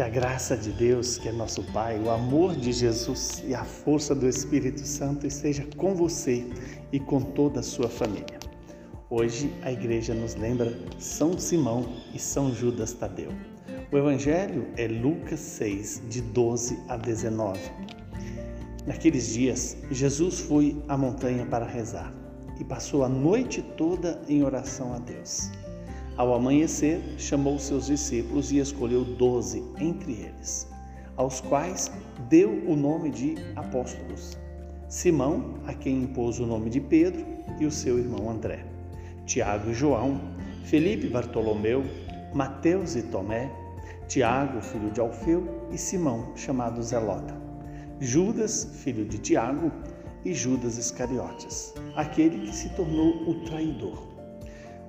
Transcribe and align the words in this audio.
Que 0.00 0.04
a 0.04 0.08
graça 0.08 0.56
de 0.56 0.72
Deus, 0.72 1.18
que 1.18 1.28
é 1.28 1.32
nosso 1.32 1.62
Pai, 1.74 1.98
o 1.98 2.08
amor 2.08 2.56
de 2.56 2.72
Jesus 2.72 3.44
e 3.46 3.54
a 3.54 3.66
força 3.66 4.14
do 4.14 4.26
Espírito 4.26 4.80
Santo 4.80 5.26
esteja 5.26 5.62
com 5.76 5.94
você 5.94 6.46
e 6.90 6.98
com 6.98 7.20
toda 7.20 7.60
a 7.60 7.62
sua 7.62 7.86
família. 7.86 8.40
Hoje 9.10 9.52
a 9.60 9.70
igreja 9.70 10.14
nos 10.14 10.34
lembra 10.36 10.74
São 10.98 11.38
Simão 11.38 11.86
e 12.14 12.18
São 12.18 12.50
Judas 12.50 12.94
Tadeu. 12.94 13.30
O 13.92 13.98
evangelho 13.98 14.68
é 14.78 14.88
Lucas 14.88 15.38
6, 15.38 16.04
de 16.08 16.22
12 16.22 16.78
a 16.88 16.96
19. 16.96 17.60
Naqueles 18.86 19.34
dias, 19.34 19.76
Jesus 19.90 20.40
foi 20.40 20.82
à 20.88 20.96
montanha 20.96 21.44
para 21.44 21.66
rezar 21.66 22.10
e 22.58 22.64
passou 22.64 23.04
a 23.04 23.08
noite 23.10 23.60
toda 23.76 24.22
em 24.26 24.42
oração 24.42 24.94
a 24.94 24.98
Deus. 24.98 25.50
Ao 26.20 26.34
amanhecer, 26.34 27.00
chamou 27.16 27.58
seus 27.58 27.86
discípulos 27.86 28.52
e 28.52 28.58
escolheu 28.58 29.02
doze 29.02 29.64
entre 29.78 30.12
eles, 30.12 30.68
aos 31.16 31.40
quais 31.40 31.90
deu 32.28 32.50
o 32.66 32.76
nome 32.76 33.08
de 33.08 33.36
apóstolos. 33.56 34.36
Simão, 34.86 35.54
a 35.66 35.72
quem 35.72 36.02
impôs 36.02 36.38
o 36.38 36.44
nome 36.44 36.68
de 36.68 36.78
Pedro, 36.78 37.24
e 37.58 37.64
o 37.64 37.70
seu 37.70 37.98
irmão 37.98 38.28
André. 38.28 38.66
Tiago 39.24 39.70
e 39.70 39.72
João, 39.72 40.20
Felipe 40.62 41.06
e 41.06 41.08
Bartolomeu, 41.08 41.82
Mateus 42.34 42.96
e 42.96 43.02
Tomé, 43.04 43.50
Tiago, 44.06 44.60
filho 44.60 44.90
de 44.90 45.00
Alfeu, 45.00 45.68
e 45.72 45.78
Simão, 45.78 46.36
chamado 46.36 46.82
Zelota. 46.82 47.34
Judas, 47.98 48.68
filho 48.74 49.06
de 49.06 49.16
Tiago, 49.16 49.72
e 50.22 50.34
Judas 50.34 50.76
Iscariotes, 50.76 51.72
aquele 51.96 52.40
que 52.40 52.54
se 52.54 52.68
tornou 52.74 53.26
o 53.26 53.42
traidor. 53.46 54.19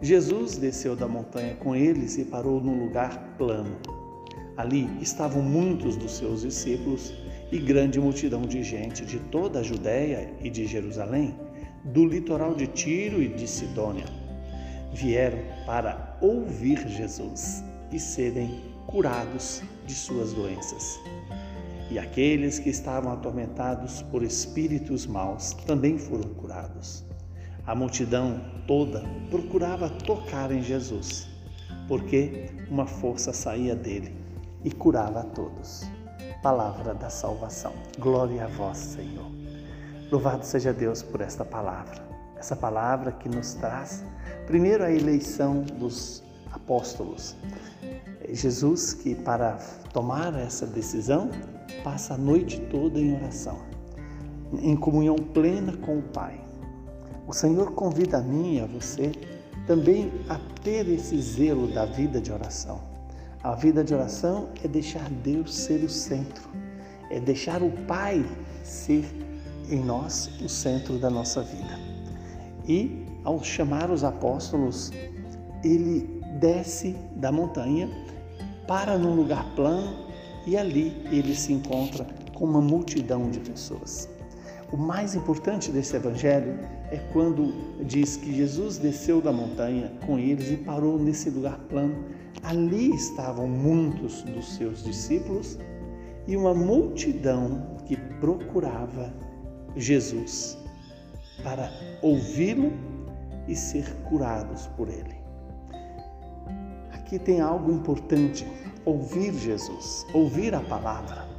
Jesus 0.01 0.57
desceu 0.57 0.95
da 0.95 1.07
montanha 1.07 1.53
com 1.55 1.75
eles 1.75 2.17
e 2.17 2.25
parou 2.25 2.59
num 2.59 2.85
lugar 2.85 3.35
plano. 3.37 3.77
Ali 4.57 4.89
estavam 4.99 5.43
muitos 5.43 5.95
dos 5.95 6.13
seus 6.13 6.41
discípulos 6.41 7.13
e 7.51 7.59
grande 7.59 7.99
multidão 7.99 8.41
de 8.41 8.63
gente 8.63 9.05
de 9.05 9.19
toda 9.19 9.59
a 9.59 9.63
Judéia 9.63 10.33
e 10.41 10.49
de 10.49 10.65
Jerusalém, 10.65 11.35
do 11.83 12.03
litoral 12.03 12.55
de 12.55 12.65
Tiro 12.65 13.21
e 13.21 13.27
de 13.27 13.47
Sidônia. 13.47 14.05
Vieram 14.91 15.37
para 15.67 16.17
ouvir 16.19 16.87
Jesus 16.87 17.63
e 17.91 17.99
serem 17.99 18.59
curados 18.87 19.61
de 19.85 19.93
suas 19.93 20.33
doenças. 20.33 20.99
E 21.91 21.99
aqueles 21.99 22.57
que 22.57 22.69
estavam 22.69 23.11
atormentados 23.11 24.01
por 24.01 24.23
espíritos 24.23 25.05
maus 25.05 25.53
também 25.67 25.99
foram 25.99 26.33
curados. 26.33 27.10
A 27.71 27.75
multidão 27.75 28.41
toda 28.67 29.01
procurava 29.29 29.89
tocar 29.89 30.51
em 30.51 30.61
Jesus, 30.61 31.29
porque 31.87 32.49
uma 32.69 32.85
força 32.85 33.31
saía 33.31 33.73
dele 33.73 34.13
e 34.61 34.69
curava 34.69 35.21
a 35.21 35.23
todos. 35.23 35.89
Palavra 36.43 36.93
da 36.93 37.09
salvação. 37.09 37.71
Glória 37.97 38.43
a 38.43 38.47
vós, 38.47 38.77
Senhor. 38.77 39.31
Louvado 40.11 40.45
seja 40.45 40.73
Deus 40.73 41.01
por 41.01 41.21
esta 41.21 41.45
palavra. 41.45 42.05
Essa 42.35 42.57
palavra 42.57 43.13
que 43.13 43.29
nos 43.29 43.53
traz, 43.53 44.03
primeiro, 44.45 44.83
a 44.83 44.91
eleição 44.91 45.61
dos 45.61 46.21
apóstolos. 46.51 47.37
Jesus, 48.27 48.93
que 48.93 49.15
para 49.15 49.53
tomar 49.93 50.37
essa 50.37 50.67
decisão, 50.67 51.29
passa 51.85 52.15
a 52.15 52.17
noite 52.17 52.59
toda 52.69 52.99
em 52.99 53.15
oração, 53.15 53.59
em 54.61 54.75
comunhão 54.75 55.15
plena 55.15 55.77
com 55.77 55.99
o 55.99 56.01
Pai 56.01 56.50
o 57.27 57.33
Senhor 57.33 57.71
convida 57.71 58.17
a 58.17 58.21
mim 58.21 58.55
e 58.55 58.59
a 58.59 58.65
você 58.65 59.11
também 59.67 60.11
a 60.27 60.39
ter 60.63 60.87
esse 60.87 61.19
zelo 61.21 61.67
da 61.67 61.85
vida 61.85 62.19
de 62.19 62.31
oração. 62.31 62.81
A 63.43 63.55
vida 63.55 63.83
de 63.83 63.93
oração 63.93 64.49
é 64.63 64.67
deixar 64.67 65.09
Deus 65.09 65.55
ser 65.55 65.83
o 65.83 65.89
centro, 65.89 66.49
é 67.09 67.19
deixar 67.19 67.61
o 67.61 67.71
Pai 67.85 68.25
ser 68.63 69.05
em 69.69 69.83
nós 69.83 70.29
o 70.43 70.49
centro 70.49 70.99
da 70.99 71.09
nossa 71.09 71.41
vida. 71.41 71.79
E 72.67 73.05
ao 73.23 73.43
chamar 73.43 73.89
os 73.89 74.03
apóstolos, 74.03 74.91
ele 75.63 76.21
desce 76.39 76.95
da 77.15 77.31
montanha, 77.31 77.89
para 78.67 78.97
num 78.97 79.15
lugar 79.15 79.45
plano 79.55 80.07
e 80.45 80.55
ali 80.55 81.03
ele 81.11 81.35
se 81.35 81.53
encontra 81.53 82.05
com 82.33 82.45
uma 82.45 82.61
multidão 82.61 83.29
de 83.29 83.39
pessoas. 83.39 84.09
O 84.71 84.77
mais 84.77 85.15
importante 85.15 85.69
desse 85.69 85.97
evangelho 85.97 86.57
é 86.89 86.97
quando 87.11 87.83
diz 87.83 88.15
que 88.15 88.33
Jesus 88.33 88.77
desceu 88.77 89.21
da 89.21 89.31
montanha 89.31 89.91
com 90.05 90.17
eles 90.17 90.49
e 90.49 90.55
parou 90.55 90.97
nesse 90.97 91.29
lugar 91.29 91.59
plano. 91.67 92.05
Ali 92.41 92.95
estavam 92.95 93.49
muitos 93.49 94.23
dos 94.23 94.55
seus 94.55 94.81
discípulos 94.81 95.59
e 96.25 96.37
uma 96.37 96.53
multidão 96.53 97.75
que 97.85 97.97
procurava 98.21 99.13
Jesus 99.75 100.57
para 101.43 101.69
ouvi-lo 102.01 102.71
e 103.49 103.55
ser 103.57 103.93
curados 104.07 104.67
por 104.77 104.87
ele. 104.87 105.19
Aqui 106.93 107.19
tem 107.19 107.41
algo 107.41 107.73
importante: 107.73 108.47
ouvir 108.85 109.33
Jesus, 109.33 110.07
ouvir 110.13 110.55
a 110.55 110.61
palavra 110.61 111.30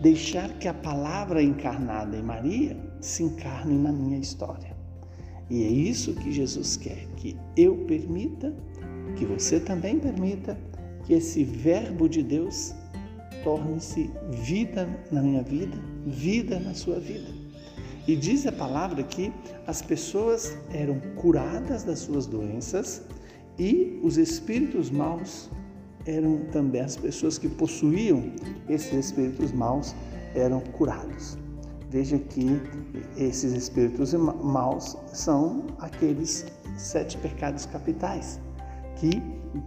deixar 0.00 0.48
que 0.58 0.66
a 0.66 0.74
palavra 0.74 1.42
encarnada 1.42 2.16
em 2.16 2.22
Maria 2.22 2.76
se 3.00 3.22
encarne 3.22 3.76
na 3.76 3.92
minha 3.92 4.18
história. 4.18 4.76
E 5.48 5.64
é 5.64 5.68
isso 5.68 6.14
que 6.14 6.32
Jesus 6.32 6.76
quer, 6.76 7.06
que 7.16 7.36
eu 7.56 7.76
permita, 7.86 8.54
que 9.16 9.24
você 9.24 9.58
também 9.58 9.98
permita, 9.98 10.56
que 11.04 11.14
esse 11.14 11.42
Verbo 11.44 12.08
de 12.08 12.22
Deus 12.22 12.72
torne-se 13.42 14.10
vida 14.30 14.88
na 15.10 15.22
minha 15.22 15.42
vida, 15.42 15.76
vida 16.06 16.60
na 16.60 16.72
sua 16.74 17.00
vida. 17.00 17.28
E 18.06 18.16
diz 18.16 18.46
a 18.46 18.52
palavra 18.52 19.02
que 19.02 19.32
as 19.66 19.82
pessoas 19.82 20.56
eram 20.72 21.00
curadas 21.16 21.82
das 21.82 22.00
suas 22.00 22.26
doenças 22.26 23.02
e 23.58 23.98
os 24.02 24.16
espíritos 24.16 24.90
maus 24.90 25.50
eram 26.10 26.38
também 26.52 26.80
as 26.80 26.96
pessoas 26.96 27.38
que 27.38 27.48
possuíam 27.48 28.32
esses 28.68 28.92
espíritos 28.92 29.52
maus 29.52 29.94
eram 30.34 30.60
curados. 30.60 31.38
Veja 31.88 32.18
que 32.18 32.60
esses 33.16 33.52
espíritos 33.52 34.12
maus 34.14 34.96
são 35.12 35.64
aqueles 35.78 36.46
sete 36.76 37.16
pecados 37.18 37.66
capitais 37.66 38.40
que 38.96 39.22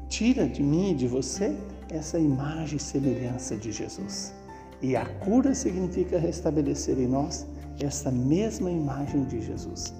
tira 0.07 0.47
de 0.47 0.63
mim 0.63 0.91
e 0.91 0.95
de 0.95 1.07
você 1.07 1.55
essa 1.89 2.17
imagem 2.17 2.77
e 2.77 2.79
semelhança 2.79 3.55
de 3.55 3.71
Jesus. 3.71 4.33
E 4.81 4.95
a 4.95 5.05
cura 5.05 5.53
significa 5.53 6.17
restabelecer 6.17 6.97
em 6.97 7.07
nós 7.07 7.45
essa 7.79 8.11
mesma 8.11 8.71
imagem 8.71 9.25
de 9.25 9.41
Jesus. 9.41 9.93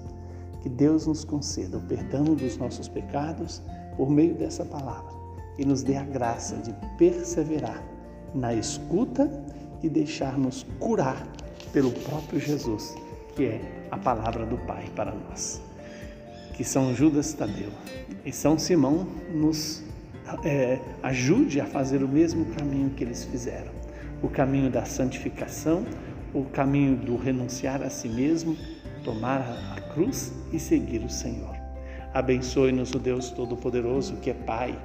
Que 0.62 0.68
Deus 0.68 1.06
nos 1.06 1.24
conceda 1.24 1.76
o 1.76 1.82
perdão 1.82 2.24
dos 2.24 2.56
nossos 2.56 2.88
pecados 2.88 3.62
por 3.96 4.10
meio 4.10 4.34
dessa 4.34 4.64
palavra 4.64 5.23
e 5.58 5.64
nos 5.64 5.82
dê 5.82 5.96
a 5.96 6.04
graça 6.04 6.56
de 6.56 6.74
perseverar 6.96 7.82
na 8.34 8.52
escuta 8.52 9.30
e 9.82 9.88
deixar-nos 9.88 10.66
curar 10.78 11.26
pelo 11.72 11.90
próprio 11.90 12.40
Jesus, 12.40 12.94
que 13.36 13.44
é 13.44 13.60
a 13.90 13.98
palavra 13.98 14.44
do 14.46 14.56
Pai 14.58 14.84
para 14.96 15.12
nós. 15.12 15.60
Que 16.54 16.64
São 16.64 16.94
Judas 16.94 17.32
Tadeu 17.32 17.70
e 18.24 18.32
São 18.32 18.58
Simão 18.58 19.06
nos 19.32 19.82
é, 20.44 20.78
ajude 21.02 21.60
a 21.60 21.66
fazer 21.66 22.02
o 22.02 22.08
mesmo 22.08 22.46
caminho 22.46 22.90
que 22.90 23.04
eles 23.04 23.24
fizeram, 23.24 23.72
o 24.22 24.28
caminho 24.28 24.70
da 24.70 24.84
santificação, 24.84 25.84
o 26.32 26.44
caminho 26.44 26.96
do 26.96 27.16
renunciar 27.16 27.82
a 27.82 27.90
si 27.90 28.08
mesmo, 28.08 28.56
tomar 29.04 29.40
a 29.76 29.80
cruz 29.92 30.32
e 30.52 30.58
seguir 30.58 31.04
o 31.04 31.10
Senhor. 31.10 31.54
Abençoe-nos 32.12 32.92
o 32.92 32.98
Deus 32.98 33.30
Todo-Poderoso, 33.30 34.16
que 34.16 34.30
é 34.30 34.34
Pai, 34.34 34.78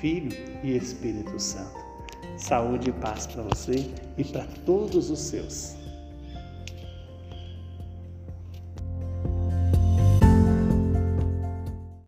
Filho 0.00 0.32
e 0.62 0.76
Espírito 0.76 1.38
Santo. 1.38 1.80
Saúde 2.36 2.90
e 2.90 2.92
paz 2.92 3.26
para 3.26 3.42
você 3.42 3.90
e 4.16 4.24
para 4.24 4.44
todos 4.64 5.10
os 5.10 5.18
seus. 5.18 5.81